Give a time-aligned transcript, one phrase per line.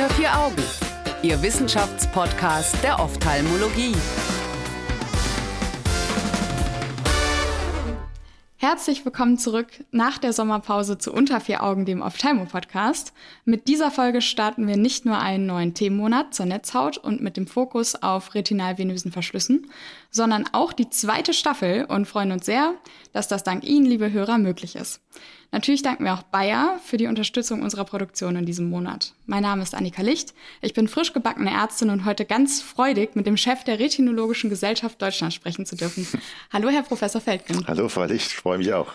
[0.00, 0.62] Unter vier Augen,
[1.22, 3.94] Ihr Wissenschaftspodcast der Ophthalmologie.
[8.56, 13.12] Herzlich willkommen zurück nach der Sommerpause zu Unter vier Augen, dem Ophthalmo-Podcast.
[13.44, 17.46] Mit dieser Folge starten wir nicht nur einen neuen Themenmonat zur Netzhaut und mit dem
[17.46, 19.70] Fokus auf retinalvenösen Verschlüssen,
[20.10, 22.72] sondern auch die zweite Staffel und freuen uns sehr,
[23.12, 25.02] dass das dank Ihnen, liebe Hörer, möglich ist.
[25.52, 29.14] Natürlich danken wir auch Bayer für die Unterstützung unserer Produktion in diesem Monat.
[29.26, 30.32] Mein Name ist Annika Licht.
[30.60, 35.02] Ich bin frisch gebackene Ärztin und heute ganz freudig mit dem Chef der Retinologischen Gesellschaft
[35.02, 36.06] Deutschland sprechen zu dürfen.
[36.52, 37.66] Hallo, Herr Professor Feldgen.
[37.66, 38.28] Hallo, Frau Licht.
[38.28, 38.92] Ich freue mich auch.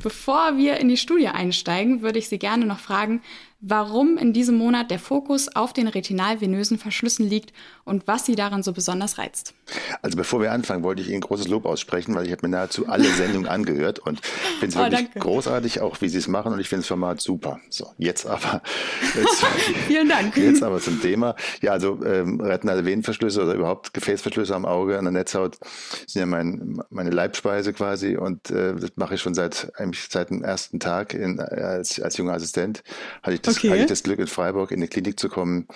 [0.00, 3.20] Bevor wir in die Studie einsteigen, würde ich Sie gerne noch fragen,
[3.60, 7.52] warum in diesem Monat der Fokus auf den retinalvenösen Verschlüssen liegt
[7.84, 9.54] und was Sie daran so besonders reizt.
[10.02, 12.88] Also bevor wir anfangen, wollte ich Ihnen großes Lob aussprechen, weil ich habe mir nahezu
[12.88, 14.24] alle Sendungen angehört und
[14.60, 15.18] finde es oh, wirklich danke.
[15.18, 17.60] großartig, auch wie Sie es machen und ich finde das Format super.
[17.68, 18.62] So, jetzt aber
[19.14, 19.44] jetzt,
[19.86, 20.36] Vielen Dank.
[20.36, 21.36] Jetzt aber zum Thema.
[21.60, 25.58] Ja, also ähm, retinale Venenverschlüsse oder überhaupt Gefäßverschlüsse am Auge, an der Netzhaut
[26.06, 30.30] sind ja mein, meine Leibspeise quasi und äh, das mache ich schon seit eigentlich seit
[30.30, 32.82] dem ersten Tag in, als, als junger Assistent.
[33.22, 33.70] Hatte ich das das, okay.
[33.70, 35.66] hatte ich das Glück, in Freiburg in eine Klinik zu kommen,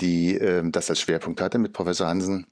[0.00, 2.46] die äh, das als Schwerpunkt hatte mit Professor Hansen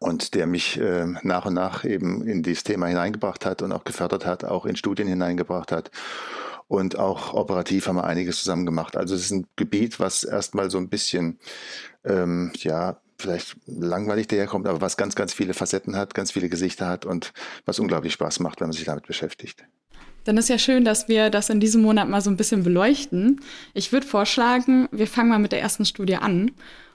[0.00, 3.84] und der mich äh, nach und nach eben in dieses Thema hineingebracht hat und auch
[3.84, 5.90] gefördert hat, auch in Studien hineingebracht hat.
[6.68, 8.96] Und auch operativ haben wir einiges zusammen gemacht.
[8.96, 11.38] Also es ist ein Gebiet, was erstmal so ein bisschen,
[12.04, 16.86] ähm, ja, vielleicht langweilig daherkommt, aber was ganz, ganz viele Facetten hat, ganz viele Gesichter
[16.86, 17.32] hat und
[17.64, 19.64] was unglaublich Spaß macht, wenn man sich damit beschäftigt.
[20.28, 23.40] Dann ist ja schön, dass wir das in diesem Monat mal so ein bisschen beleuchten.
[23.72, 26.50] Ich würde vorschlagen, wir fangen mal mit der ersten Studie an.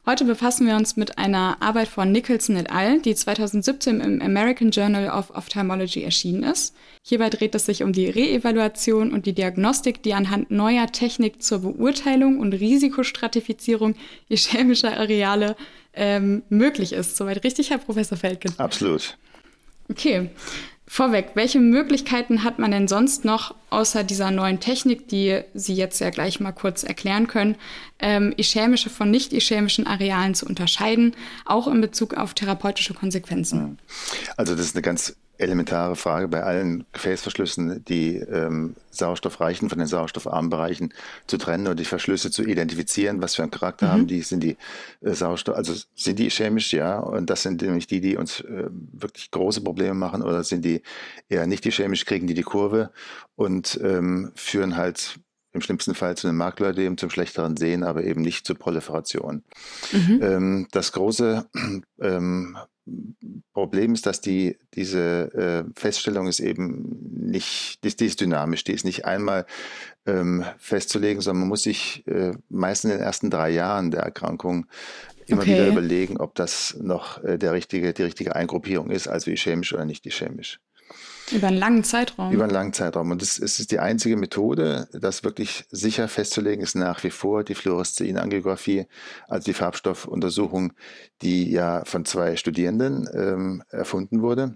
[0.06, 4.70] Heute befassen wir uns mit einer Arbeit von Nicholson et al., die 2017 im American
[4.70, 6.76] Journal of Ophthalmology erschienen ist.
[7.02, 11.61] Hierbei dreht es sich um die Reevaluation und die Diagnostik, die anhand neuer Technik zur
[11.61, 13.95] Beurteilung und Risikostratifizierung
[14.30, 15.56] ischämischer Areale
[15.95, 17.17] ähm, möglich ist.
[17.17, 18.54] Soweit richtig, Herr Professor Feldgen?
[18.60, 19.17] Absolut.
[19.89, 20.30] Okay.
[20.86, 25.99] Vorweg, welche Möglichkeiten hat man denn sonst noch außer dieser neuen Technik, die Sie jetzt
[25.99, 27.55] ja gleich mal kurz erklären können,
[27.99, 33.80] ähm, ischämische von nicht ischämischen Arealen zu unterscheiden, auch in Bezug auf therapeutische Konsequenzen?
[34.36, 39.88] Also das ist eine ganz elementare Frage bei allen Gefäßverschlüssen, die ähm, sauerstoffreichen von den
[39.88, 40.94] sauerstoffarmen Bereichen
[41.26, 43.92] zu trennen und die Verschlüsse zu identifizieren, was für einen Charakter mhm.
[43.92, 44.58] haben die, sind die
[45.02, 48.70] äh, Sauerstoff, also sind die chemisch, ja, und das sind nämlich die, die uns äh,
[48.70, 50.82] wirklich große Probleme machen oder sind die
[51.30, 52.92] eher nicht die chemisch, kriegen die die Kurve
[53.36, 55.20] und ähm, führen halt
[55.54, 59.44] im schlimmsten Fall zu einem Maklerödem, zum schlechteren Sehen, aber eben nicht zur Proliferation.
[59.92, 60.20] Mhm.
[60.21, 61.48] Ähm, das große
[62.02, 62.58] ähm,
[63.54, 68.73] Problem ist, dass die, diese äh, Feststellung ist eben nicht, die, die, ist dynamisch, die
[68.73, 69.45] ist nicht einmal
[70.05, 74.66] ähm, festzulegen, sondern man muss sich äh, meist in den ersten drei Jahren der Erkrankung
[75.27, 75.54] immer okay.
[75.54, 79.86] wieder überlegen, ob das noch äh, der richtige, die richtige Eingruppierung ist, also ischämisch oder
[79.86, 80.60] nicht ischämisch.
[81.31, 82.31] Über einen langen Zeitraum.
[82.31, 83.11] Über einen langen Zeitraum.
[83.11, 87.55] Und das, ist die einzige Methode, das wirklich sicher festzulegen, ist nach wie vor die
[87.55, 88.86] Fluoreszeinangiografie,
[89.27, 90.73] also die Farbstoffuntersuchung,
[91.21, 94.53] die ja von zwei Studierenden ähm, erfunden wurde.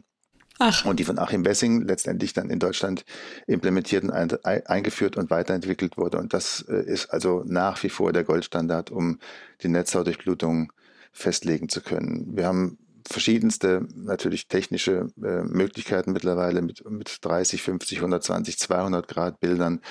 [0.60, 0.86] Ach.
[0.86, 3.06] Und die von Achim Bessing letztendlich dann in Deutschland
[3.46, 6.18] implementiert und ein, eingeführt und weiterentwickelt wurde.
[6.18, 9.20] Und das äh, ist also nach wie vor der Goldstandard, um
[9.62, 10.74] die Netzhautdurchblutung
[11.12, 12.36] festlegen zu können.
[12.36, 12.78] Wir haben
[13.08, 19.82] verschiedenste natürlich technische äh, Möglichkeiten mittlerweile mit, mit 30, 50, 120, 200 Grad Bildern,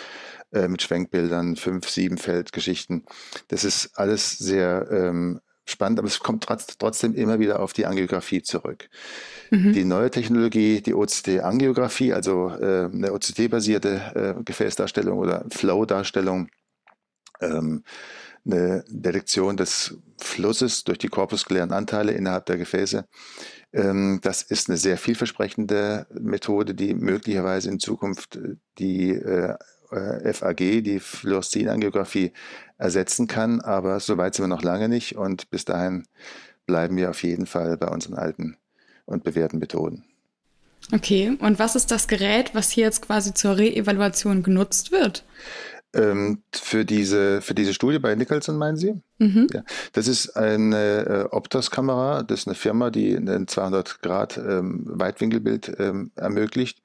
[0.52, 3.04] äh, mit Schwenkbildern, 5, 7 Feldgeschichten.
[3.48, 6.46] Das ist alles sehr ähm, spannend, aber es kommt
[6.78, 8.88] trotzdem immer wieder auf die Angiografie zurück.
[9.50, 9.72] Mhm.
[9.72, 16.48] Die neue Technologie, die OCT-Angiografie, also äh, eine OCT-basierte äh, Gefäßdarstellung oder Flow-Darstellung,
[17.40, 17.82] ähm,
[18.46, 23.04] eine Detektion des Flusses durch die korpuskulären Anteile innerhalb der Gefäße.
[23.72, 28.38] Ähm, das ist eine sehr vielversprechende Methode, die möglicherweise in Zukunft
[28.78, 29.54] die äh,
[30.32, 32.32] FAG, die Fluoreszinangiografie,
[32.78, 33.60] ersetzen kann.
[33.60, 36.06] Aber so weit sind wir noch lange nicht und bis dahin
[36.66, 38.56] bleiben wir auf jeden Fall bei unseren alten
[39.04, 40.04] und bewährten Methoden.
[40.92, 45.24] Okay, und was ist das Gerät, was hier jetzt quasi zur Reevaluation genutzt wird?
[45.96, 49.00] Ähm, für, diese, für diese Studie bei Nicholson, meinen Sie?
[49.18, 49.46] Mhm.
[49.52, 49.62] Ja.
[49.92, 55.76] Das ist eine äh, Optos-Kamera, das ist eine Firma, die ein 200 Grad ähm, Weitwinkelbild
[55.78, 56.82] ähm, ermöglicht.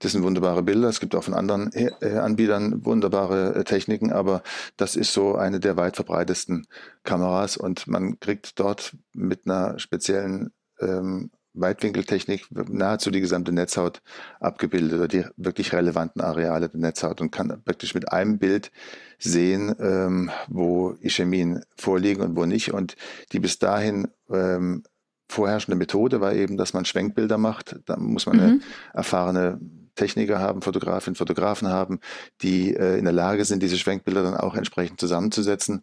[0.00, 0.88] Das sind wunderbare Bilder.
[0.88, 4.42] Es gibt auch von anderen äh, Anbietern wunderbare äh, Techniken, aber
[4.76, 6.66] das ist so eine der weit verbreitetsten
[7.02, 14.02] Kameras und man kriegt dort mit einer speziellen ähm, Weitwinkeltechnik nahezu die gesamte Netzhaut
[14.40, 18.70] abgebildet oder die wirklich relevanten Areale der Netzhaut und kann praktisch mit einem Bild
[19.18, 22.72] sehen, ähm, wo Ischämien vorliegen und wo nicht.
[22.72, 22.96] Und
[23.32, 24.84] die bis dahin ähm,
[25.28, 27.80] vorherrschende Methode war eben, dass man Schwenkbilder macht.
[27.86, 28.42] Da muss man mhm.
[28.42, 28.60] eine
[28.94, 29.60] erfahrene
[29.98, 32.00] Techniker haben, Fotografinnen, Fotografen haben,
[32.40, 35.82] die äh, in der Lage sind, diese Schwenkbilder dann auch entsprechend zusammenzusetzen.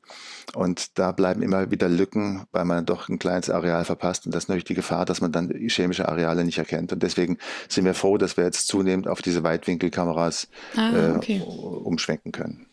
[0.55, 4.25] Und da bleiben immer wieder Lücken, weil man doch ein kleines Areal verpasst.
[4.25, 6.93] Und das ist natürlich die Gefahr, dass man dann chemische Areale nicht erkennt.
[6.93, 10.47] Und deswegen sind wir froh, dass wir jetzt zunehmend auf diese Weitwinkelkameras
[10.77, 11.37] ah, okay.
[11.37, 12.65] äh, umschwenken können.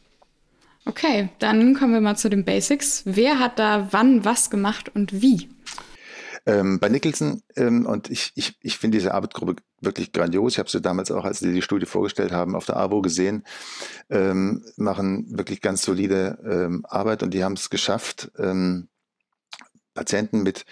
[0.85, 3.03] Okay, dann kommen wir mal zu den Basics.
[3.05, 5.49] Wer hat da wann was gemacht und wie?
[6.45, 10.55] Ähm, bei Nicholson, ähm, und ich, ich, ich finde diese Arbeitsgruppe wirklich grandios.
[10.55, 13.45] Ich habe sie damals auch, als sie die Studie vorgestellt haben, auf der AWO gesehen,
[14.11, 18.89] ähm, machen wirklich ganz solide ähm, Arbeit und die haben es geschafft, ähm,
[19.95, 20.65] Patienten mit,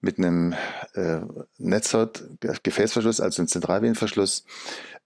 [0.00, 0.54] mit einem
[0.94, 1.20] äh,
[1.58, 4.44] Netzhaut-Gefäßverschluss, also einem Zentralvenenverschluss,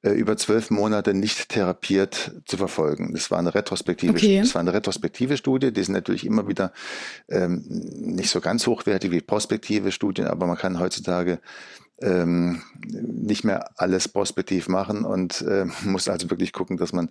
[0.03, 3.13] äh, über zwölf Monate nicht therapiert zu verfolgen.
[3.13, 4.41] Das war eine retrospektive, okay.
[4.41, 5.73] das war eine retrospektive Studie.
[5.73, 6.73] Die sind natürlich immer wieder
[7.29, 11.41] ähm, nicht so ganz hochwertig wie prospektive Studien, aber man kann heutzutage
[12.01, 17.11] ähm, nicht mehr alles prospektiv machen und äh, muss also wirklich gucken, dass man,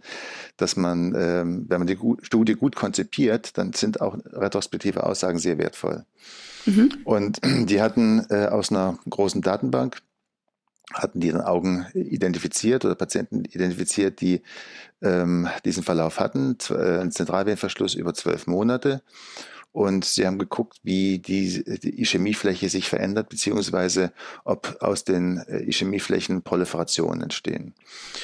[0.58, 5.58] dass man, ähm, wenn man die Studie gut konzipiert, dann sind auch retrospektive Aussagen sehr
[5.58, 6.06] wertvoll.
[6.66, 6.92] Mhm.
[7.04, 7.40] Und
[7.70, 10.02] die hatten äh, aus einer großen Datenbank
[10.94, 14.42] hatten die dann Augen identifiziert oder Patienten identifiziert, die
[15.02, 19.02] ähm, diesen Verlauf hatten, äh, einen Zentralvenenverschluss über zwölf Monate
[19.72, 24.12] und sie haben geguckt, wie die, die Ischämiefläche sich verändert, beziehungsweise
[24.44, 27.76] ob aus den äh, Ischämieflächen Proliferationen entstehen.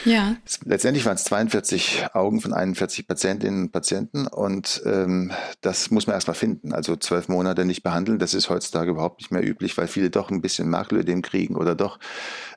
[0.06, 0.36] Ja.
[0.66, 5.32] Letztendlich waren es 42 Augen von 41 Patientinnen und Patienten und ähm,
[5.62, 6.74] das muss man erstmal finden.
[6.74, 10.32] Also zwölf Monate nicht behandeln, das ist heutzutage überhaupt nicht mehr üblich, weil viele doch
[10.32, 12.00] ein bisschen Makelödem kriegen oder doch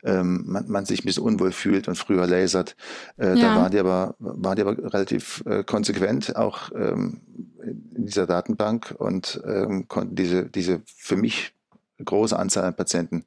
[0.03, 2.77] ähm, man, man, sich ein bisschen unwohl fühlt und früher lasert.
[3.19, 3.55] Äh, ja.
[3.55, 7.21] Da waren die aber, waren die aber relativ äh, konsequent, auch ähm,
[7.71, 11.55] in dieser Datenbank und ähm, konnten diese, diese für mich
[12.05, 13.25] große Anzahl an Patienten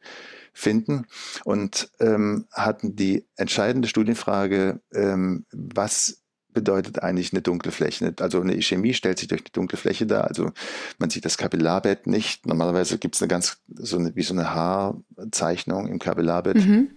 [0.53, 1.05] finden
[1.45, 6.21] und ähm, hatten die entscheidende Studienfrage, ähm, was
[6.53, 8.13] bedeutet eigentlich eine dunkle Fläche?
[8.19, 10.25] Also eine Ischämie stellt sich durch eine dunkle Fläche dar.
[10.25, 10.51] Also
[10.97, 12.45] man sieht das Kapillarbett nicht.
[12.45, 16.57] Normalerweise gibt es eine ganz, so eine, wie so eine Haarzeichnung im Kapillarbett.
[16.57, 16.89] Mhm.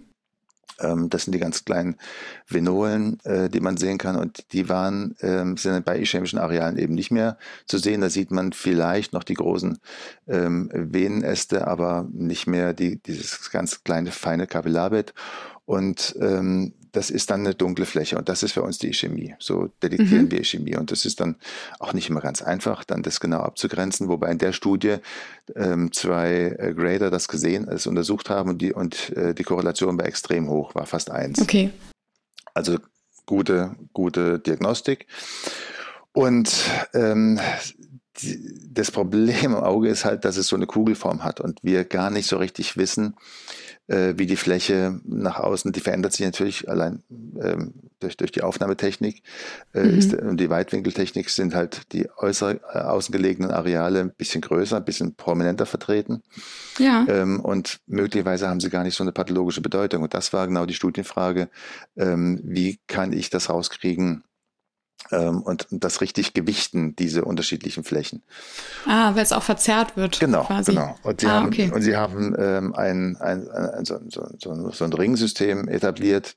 [0.79, 1.95] Ähm, das sind die ganz kleinen
[2.47, 6.93] Venolen, äh, die man sehen kann und die waren, ähm, sind bei ischämischen Arealen eben
[6.93, 8.01] nicht mehr zu sehen.
[8.01, 9.79] Da sieht man vielleicht noch die großen
[10.27, 15.13] ähm, Venenäste, aber nicht mehr die, dieses ganz kleine, feine Kapillarbett.
[15.65, 19.35] Und ähm, das ist dann eine dunkle Fläche und das ist für uns die Ischämie.
[19.39, 20.31] So detektieren mhm.
[20.31, 21.35] wir Ischämie und das ist dann
[21.79, 24.97] auch nicht immer ganz einfach, dann das genau abzugrenzen, wobei in der Studie
[25.55, 29.97] ähm, zwei äh, Grader das gesehen, es untersucht haben und die, und äh, die Korrelation
[29.97, 31.41] war extrem hoch, war fast eins.
[31.41, 31.71] Okay.
[32.53, 32.77] Also
[33.25, 35.07] gute, gute Diagnostik.
[36.13, 36.63] Und
[36.93, 37.39] ähm,
[38.69, 42.09] das Problem im Auge ist halt, dass es so eine Kugelform hat und wir gar
[42.09, 43.15] nicht so richtig wissen,
[43.87, 47.03] äh, wie die Fläche nach außen, die verändert sich natürlich allein
[47.41, 49.21] ähm, durch, durch die Aufnahmetechnik.
[49.73, 49.97] Äh, mhm.
[49.97, 54.77] ist, und die Weitwinkeltechnik sind halt die äußer, äh, außen gelegenen Areale ein bisschen größer,
[54.77, 56.23] ein bisschen prominenter vertreten.
[56.79, 57.05] Ja.
[57.07, 60.03] Ähm, und möglicherweise haben sie gar nicht so eine pathologische Bedeutung.
[60.03, 61.49] Und das war genau die Studienfrage,
[61.95, 64.23] ähm, wie kann ich das rauskriegen,
[65.11, 68.23] und das richtig gewichten, diese unterschiedlichen Flächen.
[68.87, 70.19] Ah, weil es auch verzerrt wird.
[70.19, 70.71] Genau, quasi.
[70.71, 70.95] genau.
[71.03, 71.71] Und sie ah, haben, okay.
[71.71, 76.35] und sie haben ähm, ein, ein, ein, so, so, so, so ein Ringsystem etabliert,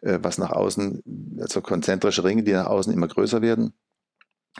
[0.00, 3.72] äh, was nach außen, also konzentrische Ringe, die nach außen immer größer werden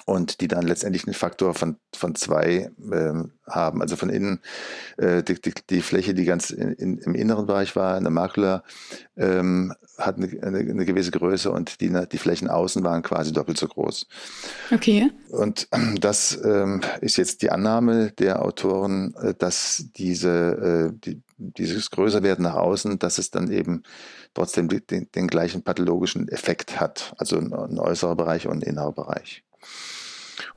[0.07, 3.83] und die dann letztendlich einen Faktor von, von zwei ähm, haben.
[3.83, 4.40] Also von innen
[4.97, 8.11] äh, die, die, die Fläche, die ganz in, in, im inneren Bereich war, in der
[8.11, 8.62] Makula,
[9.17, 13.59] ähm, hat eine, eine, eine, gewisse Größe und die, die Flächen außen waren quasi doppelt
[13.59, 14.07] so groß.
[14.73, 15.11] Okay.
[15.31, 15.69] Und
[16.00, 22.45] das ähm, ist jetzt die Annahme der Autoren, äh, dass diese, äh, die, dieses Größerwerden
[22.45, 23.83] nach außen, dass es dann eben
[24.35, 27.14] trotzdem den, den gleichen pathologischen Effekt hat.
[27.19, 29.45] Also ein, ein äußerer Bereich und ein innerer Bereich.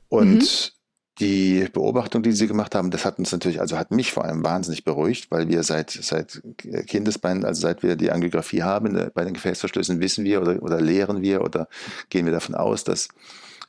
[0.08, 1.18] Und mhm.
[1.20, 4.44] die Beobachtung, die sie gemacht haben, das hat uns natürlich, also hat mich vor allem
[4.44, 6.42] wahnsinnig beruhigt, weil wir seit, seit
[6.86, 11.22] Kindesbeinen, also seit wir die Angiografie haben, bei den Gefäßverschlüssen wissen wir oder, oder lehren
[11.22, 11.68] wir oder
[12.10, 13.08] gehen wir davon aus, dass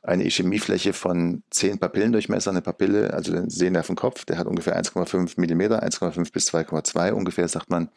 [0.04, 5.82] eine Ischämiefläche von 10 Papillendurchmesser, eine Papille, also den Sehnervenkopf, der hat ungefähr 1,5 Millimeter,
[5.82, 7.88] 1,5 bis 2,2 ungefähr, sagt man.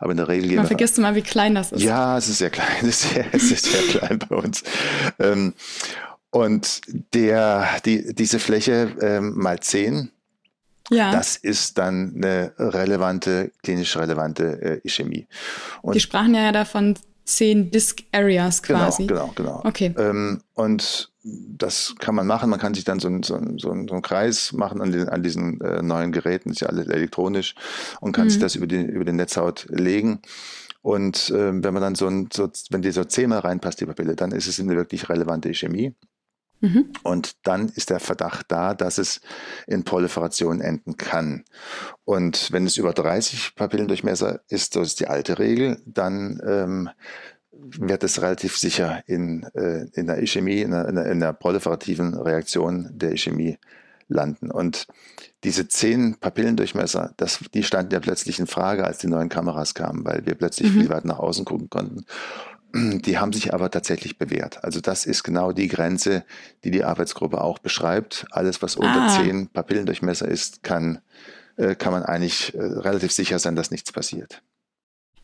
[0.00, 0.56] Aber in der Regel...
[0.56, 1.82] Man vergisst immer, wie klein das ist.
[1.82, 4.64] Ja, es ist sehr klein, es ist sehr, es ist sehr klein bei uns.
[5.20, 5.54] Ähm,
[6.32, 6.80] und
[7.14, 10.10] der, die, diese Fläche ähm, mal 10
[10.90, 11.12] Ja.
[11.12, 15.26] Das ist dann eine relevante, klinisch relevante äh, Ischämie.
[15.82, 19.06] Und Die sprachen ja davon zehn Disk Areas genau, quasi.
[19.06, 19.68] Genau, genau, genau.
[19.68, 19.94] Okay.
[19.96, 22.50] Ähm, und das kann man machen.
[22.50, 25.60] Man kann sich dann so, so, so, so einen Kreis machen an, den, an diesen
[25.60, 27.54] äh, neuen Geräten, das ist ja alles elektronisch,
[28.00, 28.30] und kann mhm.
[28.30, 30.20] sich das über die, über die Netzhaut legen.
[30.80, 34.16] Und äh, wenn man dann so, ein, so wenn die so zehnmal reinpasst, die Papille,
[34.16, 35.94] dann ist es eine wirklich relevante Chemie.
[36.62, 36.92] Mhm.
[37.02, 39.20] Und dann ist der Verdacht da, dass es
[39.66, 41.44] in Proliferation enden kann.
[42.04, 46.90] Und wenn es über 30 Papillendurchmesser ist, so ist die alte Regel, dann ähm,
[47.50, 52.90] wird es relativ sicher in, äh, in der Ischämie, in der, in der proliferativen Reaktion
[52.92, 53.58] der Ischämie
[54.08, 54.50] landen.
[54.50, 54.86] Und
[55.42, 60.04] diese zehn Papillendurchmesser, das, die standen ja plötzlich in Frage, als die neuen Kameras kamen,
[60.04, 60.80] weil wir plötzlich mhm.
[60.80, 62.04] viel weiter nach außen gucken konnten.
[62.74, 64.64] Die haben sich aber tatsächlich bewährt.
[64.64, 66.24] Also das ist genau die Grenze,
[66.64, 68.26] die die Arbeitsgruppe auch beschreibt.
[68.30, 69.08] Alles, was unter ah.
[69.08, 71.00] zehn Papillendurchmesser ist, kann,
[71.56, 74.42] äh, kann man eigentlich äh, relativ sicher sein, dass nichts passiert.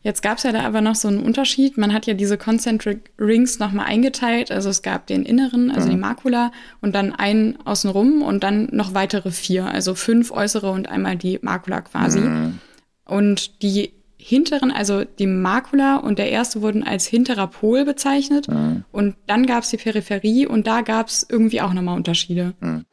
[0.01, 1.77] Jetzt gab es ja da aber noch so einen Unterschied.
[1.77, 4.49] Man hat ja diese Concentric Rings nochmal eingeteilt.
[4.49, 5.91] Also es gab den inneren, also mhm.
[5.91, 10.87] die Makula, und dann einen außenrum und dann noch weitere vier, also fünf äußere und
[10.87, 12.21] einmal die Makula quasi.
[12.21, 12.59] Mhm.
[13.03, 13.91] Und die
[14.21, 18.49] hinteren, also die Makula und der erste wurden als hinterer Pol bezeichnet.
[18.49, 18.83] Mhm.
[18.91, 22.53] Und dann gab es die Peripherie und da gab es irgendwie auch nochmal Unterschiede.
[22.59, 22.85] Mhm.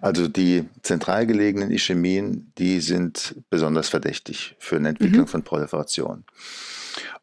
[0.00, 5.28] Also die zentral gelegenen Ischämien, die sind besonders verdächtig für eine Entwicklung mhm.
[5.28, 6.24] von Proliferation.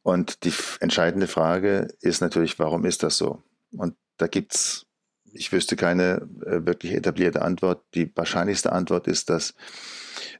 [0.03, 3.43] Und die entscheidende Frage ist natürlich, warum ist das so?
[3.71, 4.85] Und da gibt es,
[5.33, 7.83] ich wüsste keine äh, wirklich etablierte Antwort.
[7.93, 9.53] Die wahrscheinlichste Antwort ist, dass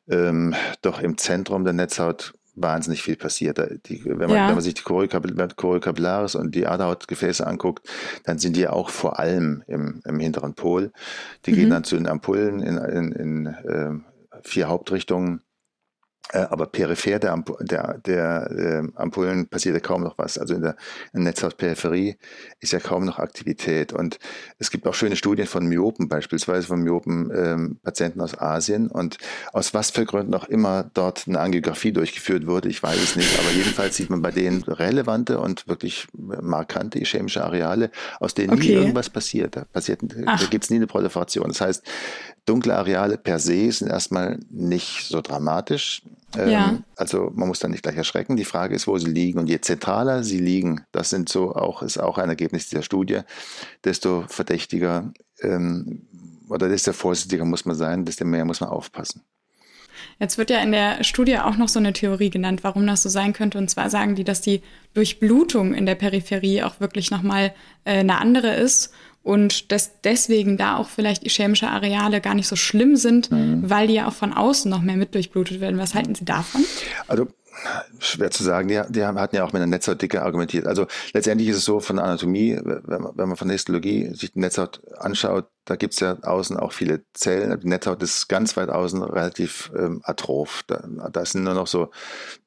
[0.08, 3.60] ähm, doch im Zentrum der Netzhaut wahnsinnig viel passiert.
[3.88, 4.48] Die, wenn, man, ja.
[4.48, 7.88] wenn man sich die Choriocapillaris und die Aderhautgefäße anguckt,
[8.25, 10.91] dann sind die auch vor allem im, im hinteren Pol.
[11.46, 11.56] Die mhm.
[11.56, 13.91] gehen dann zu den Ampullen in, in, in äh,
[14.44, 15.41] vier Hauptrichtungen.
[16.32, 20.38] Äh, aber peripher der, Amp der, der äh, Ampullen passiert ja kaum noch was.
[20.38, 20.76] Also in der,
[21.14, 22.18] in der Netzhautperipherie
[22.60, 23.94] ist ja kaum noch Aktivität.
[23.94, 24.20] Und
[24.60, 28.88] es gibt auch schöne Studien von Myopen, beispielsweise von Myopen-Patienten ähm, aus Asien.
[28.90, 29.18] Und
[29.54, 33.40] aus was für Gründen auch immer dort eine Angiografie durchgeführt wurde, ich weiß es nicht.
[33.40, 38.68] Aber jedenfalls sieht man bei denen relevante und wirklich markante ischämische Areale, aus denen okay.
[38.68, 39.56] nie irgendwas passiert.
[39.56, 41.48] Da, passiert, da gibt es nie eine Proliferation.
[41.48, 41.88] Das heißt,
[42.50, 46.01] dunkle Areale per se sind erstmal nicht so dramatisch.
[46.36, 46.79] Ähm, ja.
[46.96, 48.36] Also man muss dann nicht gleich erschrecken.
[48.36, 49.39] Die Frage ist, wo sie liegen.
[49.39, 53.22] Und je zentraler sie liegen, das sind so auch, ist auch ein Ergebnis dieser Studie,
[53.84, 56.08] desto verdächtiger ähm,
[56.50, 59.24] oder desto vorsichtiger muss man sein, desto mehr muss man aufpassen.
[60.20, 63.10] Jetzt wird ja in der Studie auch noch so eine Theorie genannt, warum das so
[63.10, 63.58] sein könnte.
[63.58, 64.62] Und zwar sagen die, dass die
[64.94, 67.53] Durchblutung in der Peripherie auch wirklich nochmal
[67.86, 72.56] äh, eine andere ist und dass deswegen da auch vielleicht ischämische Areale gar nicht so
[72.56, 73.70] schlimm sind, mhm.
[73.70, 75.78] weil die ja auch von außen noch mehr mit durchblutet werden.
[75.78, 76.64] Was halten Sie davon?
[77.08, 77.28] Also
[78.00, 78.68] schwer zu sagen.
[78.68, 80.66] Die, die hatten ja auch mit einer Netzhautdicke argumentiert.
[80.66, 84.14] Also letztendlich ist es so von der Anatomie, wenn man, wenn man von der Histologie
[84.14, 87.60] sich die Netzhaut anschaut, da gibt es ja außen auch viele Zellen.
[87.60, 90.63] Die Netzhaut ist ganz weit außen relativ ähm, atroph.
[90.66, 91.92] Da, da sind nur noch so,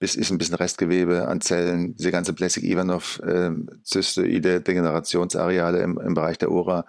[0.00, 6.38] bis, ist ein bisschen Restgewebe an Zellen, diese ganze Blessig-Ivanov-Zystoide, ähm, Degenerationsareale im, im Bereich
[6.38, 6.84] der Ora.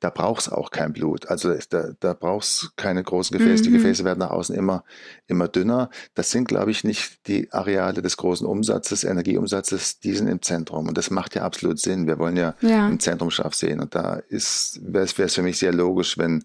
[0.00, 1.28] Da braucht es auch kein Blut.
[1.28, 3.62] Also da, da braucht es keine großen Gefäße.
[3.62, 3.66] Mhm.
[3.66, 4.82] Die Gefäße werden nach außen immer,
[5.28, 5.90] immer dünner.
[6.14, 10.88] Das sind, glaube ich, nicht die Areale des großen Umsatzes, Energieumsatzes, die sind im Zentrum.
[10.88, 12.08] Und das macht ja absolut Sinn.
[12.08, 12.88] Wir wollen ja, ja.
[12.88, 13.78] im Zentrum scharf sehen.
[13.78, 16.44] Und da wäre es für mich sehr logisch, wenn,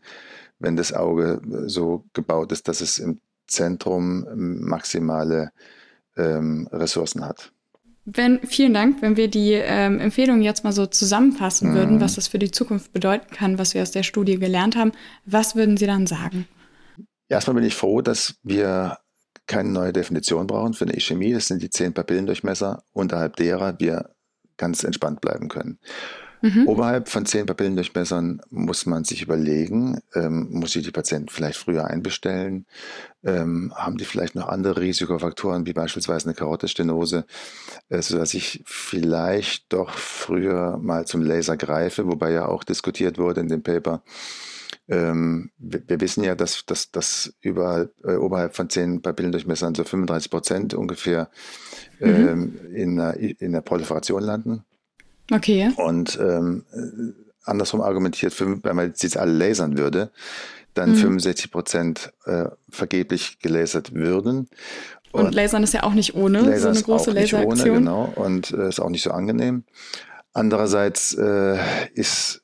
[0.60, 5.52] wenn das Auge so gebaut ist, dass es im Zentrum maximale
[6.18, 7.52] ähm, Ressourcen hat.
[8.06, 9.02] Wenn, vielen Dank.
[9.02, 11.76] Wenn wir die ähm, Empfehlungen jetzt mal so zusammenfassen mhm.
[11.76, 14.92] würden, was das für die Zukunft bedeuten kann, was wir aus der Studie gelernt haben,
[15.26, 16.48] was würden Sie dann sagen?
[17.30, 18.98] Erstmal bin ich froh, dass wir
[19.46, 21.34] keine neue Definition brauchen für eine Ischämie.
[21.34, 24.10] Das sind die zehn Papillendurchmesser, unterhalb derer wir
[24.58, 25.80] ganz entspannt bleiben können.
[26.42, 26.68] Mhm.
[26.68, 31.86] Oberhalb von zehn Papillendurchmessern muss man sich überlegen, ähm, muss ich die Patienten vielleicht früher
[31.86, 32.66] einbestellen?
[33.24, 37.26] Ähm, haben die vielleicht noch andere Risikofaktoren, wie beispielsweise eine Karottestenose,
[37.90, 43.42] äh, sodass ich vielleicht doch früher mal zum Laser greife, wobei ja auch diskutiert wurde
[43.42, 44.02] in dem Paper.
[44.88, 49.84] Ähm, wir, wir, wissen ja, dass, dass, dass überall, äh, oberhalb von zehn Papillendurchmessern so
[49.84, 51.30] 35 Prozent ungefähr
[52.00, 52.08] mhm.
[52.08, 54.66] ähm, in, der, in der Proliferation landen.
[55.32, 55.72] Okay.
[55.78, 56.66] Und ähm,
[57.44, 60.12] andersrum argumentiert, wenn man jetzt alle lasern würde,
[60.74, 60.96] dann mhm.
[60.96, 64.50] 65 Prozent äh, vergeblich gelasert würden.
[65.12, 67.80] Und, und, Lasern ist ja auch nicht ohne, Laser so eine große Laseraktion.
[67.80, 69.66] Genau, und äh, ist auch nicht so angenehm.
[70.34, 71.58] Andererseits äh,
[71.94, 72.44] ist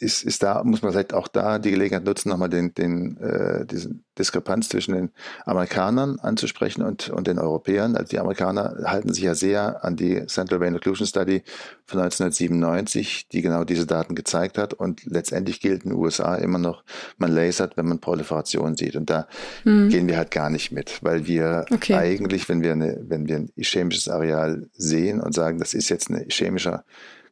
[0.00, 3.66] ist, ist da, muss man vielleicht auch da die Gelegenheit nutzen, nochmal den, den, äh,
[3.66, 5.10] diesen Diskrepanz zwischen den
[5.44, 7.96] Amerikanern anzusprechen und, und den Europäern.
[7.96, 11.42] Also die Amerikaner halten sich ja sehr an die Central Vein Occlusion Study
[11.84, 14.72] von 1997, die genau diese Daten gezeigt hat.
[14.72, 16.84] Und letztendlich gilt in den USA immer noch,
[17.16, 18.94] man lasert, wenn man Proliferation sieht.
[18.94, 19.26] Und da
[19.64, 19.88] mhm.
[19.88, 21.94] gehen wir halt gar nicht mit, weil wir okay.
[21.94, 26.10] eigentlich, wenn wir, eine, wenn wir ein ischämisches Areal sehen und sagen, das ist jetzt
[26.10, 26.84] ein ischämischer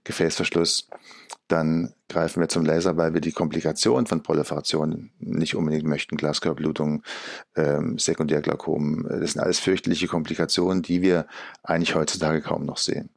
[0.07, 0.89] Gefäßverschluss,
[1.49, 6.17] dann greifen wir zum Laser, weil wir die Komplikationen von Proliferation nicht unbedingt möchten.
[6.17, 7.03] Glaskörperblutung,
[7.57, 11.27] ähm, Sekundärglaukom, das sind alles fürchterliche Komplikationen, die wir
[11.63, 13.11] eigentlich heutzutage kaum noch sehen.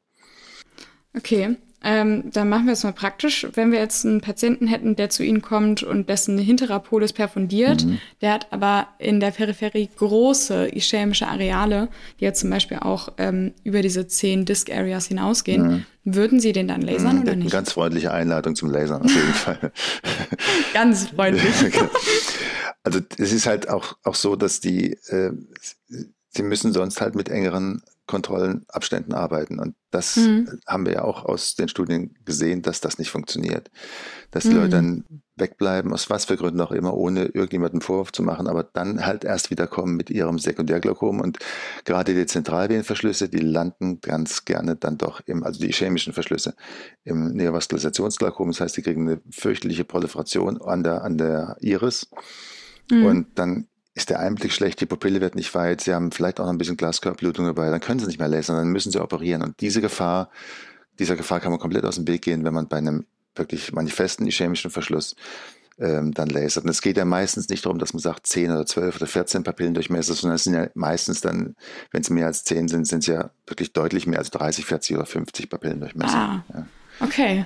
[1.16, 3.48] Okay, ähm, dann machen wir es mal praktisch.
[3.54, 7.86] Wenn wir jetzt einen Patienten hätten, der zu Ihnen kommt und dessen hinterer Polis perfundiert,
[7.86, 8.00] mhm.
[8.22, 11.88] der hat aber in der Peripherie große ischämische Areale,
[12.20, 15.86] die ja zum Beispiel auch ähm, über diese zehn Disk Areas hinausgehen, mhm.
[16.04, 17.46] würden Sie den dann lasern mhm, oder nicht?
[17.46, 19.72] Eine ganz freundliche Einladung zum Lasern auf jeden Fall.
[20.74, 21.54] ganz freundlich.
[22.84, 25.32] also es ist halt auch, auch so, dass die, äh,
[26.30, 29.60] sie müssen sonst halt mit engeren Kontrollenabständen arbeiten.
[29.60, 30.60] Und das mhm.
[30.66, 33.70] haben wir ja auch aus den Studien gesehen, dass das nicht funktioniert.
[34.32, 34.56] Dass die mhm.
[34.56, 35.04] Leute dann
[35.36, 39.26] wegbleiben, aus was für Gründen auch immer, ohne irgendjemanden Vorwurf zu machen, aber dann halt
[39.26, 41.20] erst wiederkommen mit ihrem Sekundärglaukom.
[41.20, 41.38] Und
[41.86, 46.56] gerade die Zentralvenenverschlüsse, die landen ganz gerne dann doch im, also die chemischen Verschlüsse,
[47.04, 48.50] im Neovaskulisationsglaukom.
[48.50, 52.10] Das heißt, die kriegen eine fürchterliche Proliferation an der, an der Iris.
[52.90, 53.06] Mhm.
[53.06, 53.68] Und dann
[54.00, 56.58] ist der Einblick schlecht, die Pupille wird nicht weit, sie haben vielleicht auch noch ein
[56.58, 59.42] bisschen Glaskörperblutung dabei, dann können sie nicht mehr lasern, dann müssen sie operieren.
[59.42, 60.30] Und diese Gefahr,
[60.98, 64.26] dieser Gefahr kann man komplett aus dem Weg gehen, wenn man bei einem wirklich manifesten
[64.28, 65.16] ischämischen Verschluss
[65.80, 66.64] ähm, dann lasert.
[66.64, 69.44] Und es geht ja meistens nicht darum, dass man sagt 10 oder 12 oder 14
[69.44, 71.56] Papillendurchmesser, sondern es sind ja meistens dann,
[71.92, 74.98] wenn es mehr als 10 sind, sind es ja wirklich deutlich mehr als 30, 40
[74.98, 76.18] oder 50 Papillendurchmesser.
[76.18, 76.68] Ah, ja.
[77.00, 77.46] okay.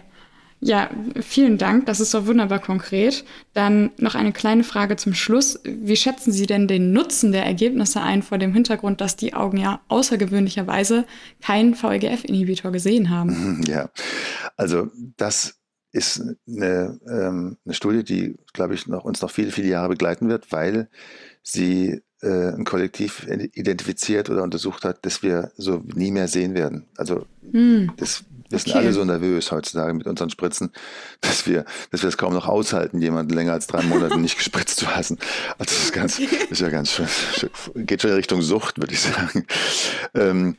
[0.65, 0.89] Ja,
[1.19, 1.87] vielen Dank.
[1.87, 3.25] Das ist doch wunderbar konkret.
[3.53, 5.59] Dann noch eine kleine Frage zum Schluss.
[5.65, 9.57] Wie schätzen Sie denn den Nutzen der Ergebnisse ein vor dem Hintergrund, dass die Augen
[9.57, 11.05] ja außergewöhnlicherweise
[11.41, 13.61] keinen VEGF-Inhibitor gesehen haben?
[13.73, 13.89] Ja,
[14.57, 15.55] also das
[15.91, 20.27] ist eine, ähm, eine Studie, die, glaube ich, noch, uns noch viele, viele Jahre begleiten
[20.27, 20.89] wird, weil
[21.43, 26.87] sie äh, ein Kollektiv identifiziert oder untersucht hat, das wir so nie mehr sehen werden.
[26.97, 27.91] Also hm.
[27.97, 28.69] das wir okay.
[28.69, 30.71] sind alle so nervös heutzutage mit unseren Spritzen,
[31.21, 34.77] dass wir, dass wir es kaum noch aushalten, jemanden länger als drei Monate nicht gespritzt
[34.77, 35.17] zu lassen.
[35.57, 37.07] Also das ist ganz, ist ja ganz schön,
[37.75, 39.45] geht schon in Richtung Sucht, würde ich sagen.
[40.13, 40.55] Ähm,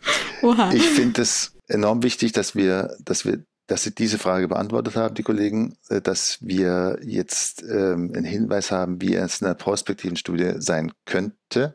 [0.73, 5.15] ich finde es enorm wichtig, dass wir, dass wir dass Sie diese Frage beantwortet haben,
[5.15, 10.17] die Kollegen, äh, dass wir jetzt ähm, einen Hinweis haben, wie es in einer prospektiven
[10.17, 11.75] Studie sein könnte.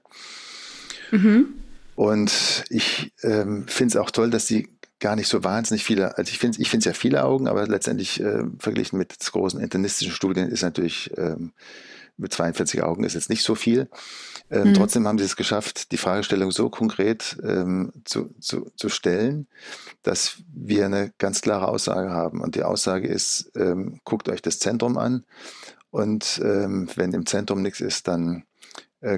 [1.10, 1.48] Mhm.
[1.96, 6.30] Und ich ähm, finde es auch toll, dass Sie gar nicht so wahnsinnig viele, also
[6.32, 10.14] ich finde ich finde es ja viele Augen, aber letztendlich äh, verglichen mit großen internistischen
[10.14, 11.54] Studien ist natürlich ähm,
[12.20, 13.88] mit 42 Augen ist jetzt nicht so viel.
[14.52, 14.74] Ähm, mhm.
[14.74, 19.48] Trotzdem haben sie es geschafft, die Fragestellung so konkret ähm, zu, zu, zu stellen,
[20.04, 22.42] dass wir eine ganz klare Aussage haben.
[22.42, 25.24] Und die Aussage ist, ähm, guckt euch das Zentrum an
[25.92, 28.44] und ähm, wenn im Zentrum nichts ist, dann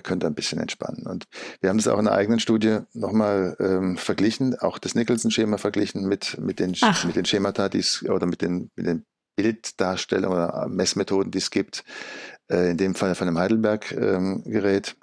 [0.03, 1.07] könnt ihr ein bisschen entspannen.
[1.07, 1.25] Und
[1.59, 6.07] wir haben das auch in einer eigenen Studie nochmal ähm, verglichen, auch das Nicholson-Schema verglichen
[6.07, 10.67] mit, mit, den, mit den Schemata, die es, oder mit den, mit den Bilddarstellungen oder
[10.67, 11.83] Messmethoden, die es gibt,
[12.49, 14.87] äh, in dem Fall von einem Heidelberg-Gerät.
[14.89, 15.01] Ähm,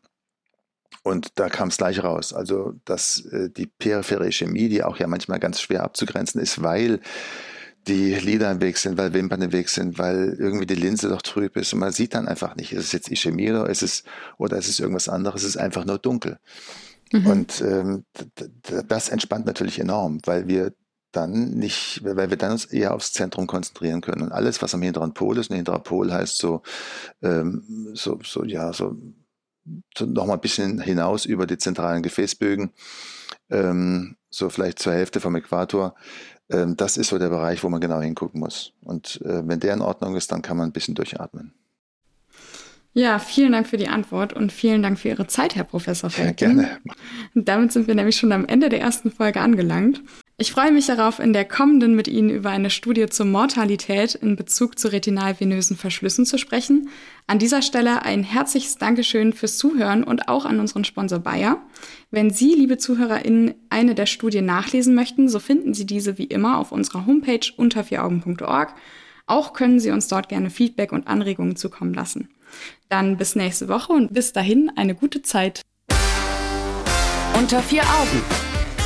[1.03, 2.33] und da kam es gleich raus.
[2.33, 7.01] Also, dass äh, die periphere Chemie, die auch ja manchmal ganz schwer abzugrenzen ist, weil
[7.89, 11.23] die Lider im Weg sind, weil Wimpern im Weg sind, weil irgendwie die Linse doch
[11.23, 14.05] trüb ist und man sieht dann einfach nicht, ist es jetzt Ischämie oder ist es,
[14.37, 16.39] oder ist es irgendwas anderes, es ist einfach nur dunkel.
[17.13, 17.27] Mhm.
[17.27, 18.05] Und ähm,
[18.87, 20.73] das entspannt natürlich enorm, weil wir
[21.13, 24.23] dann nicht, weil wir dann uns eher aufs Zentrum konzentrieren können.
[24.23, 26.63] Und alles, was am hinteren Pol ist, ein hinterer Pol heißt so,
[27.23, 28.95] ähm, so, so, ja, so,
[29.97, 32.73] so nochmal ein bisschen hinaus über die zentralen Gefäßbögen,
[33.51, 35.95] ähm, so vielleicht zur Hälfte vom Äquator,
[36.49, 38.73] das ist so der Bereich, wo man genau hingucken muss.
[38.83, 41.53] Und äh, wenn der in Ordnung ist, dann kann man ein bisschen durchatmen.
[42.95, 46.59] Ja, vielen Dank für die Antwort und vielen Dank für Ihre Zeit, Herr Professor Felken.
[46.59, 46.79] Ja, gerne.
[47.35, 50.03] Damit sind wir nämlich schon am Ende der ersten Folge angelangt.
[50.41, 54.37] Ich freue mich darauf, in der kommenden mit Ihnen über eine Studie zur Mortalität in
[54.37, 56.91] Bezug zu retinalvenösen Verschlüssen zu sprechen.
[57.27, 61.61] An dieser Stelle ein herzliches Dankeschön fürs Zuhören und auch an unseren Sponsor Bayer.
[62.13, 66.59] Wenn Sie, liebe ZuhörerInnen, eine der Studien nachlesen möchten, so finden Sie diese wie immer
[66.59, 68.75] auf unserer Homepage unter vieraugen.org.
[69.27, 72.29] Auch können Sie uns dort gerne Feedback und Anregungen zukommen lassen.
[72.89, 75.63] Dann bis nächste Woche und bis dahin eine gute Zeit.
[77.35, 78.48] Unter vier Augen